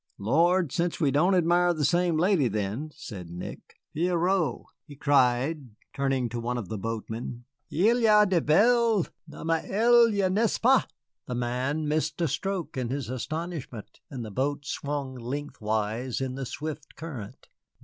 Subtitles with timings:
[0.17, 3.75] "Lord send we don't admire the same lady, then," said Nick.
[3.93, 10.11] "Pierrot," he cried, turning to one of the boatmen, "il y a des belles demoiselles
[10.15, 10.87] là, n'est ce pas?"
[11.27, 16.47] The man missed a stroke in his astonishment, and the boat swung lengthwise in the
[16.47, 17.49] swift current.